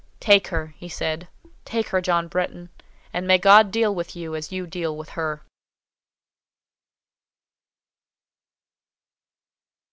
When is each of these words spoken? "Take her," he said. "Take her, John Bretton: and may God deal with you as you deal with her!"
"Take 0.19 0.47
her," 0.47 0.73
he 0.79 0.89
said. 0.89 1.27
"Take 1.63 1.89
her, 1.89 2.01
John 2.01 2.27
Bretton: 2.27 2.69
and 3.13 3.27
may 3.27 3.37
God 3.37 3.69
deal 3.69 3.93
with 3.93 4.15
you 4.15 4.35
as 4.35 4.51
you 4.51 4.65
deal 4.65 4.97
with 4.97 5.09
her!" 5.09 5.43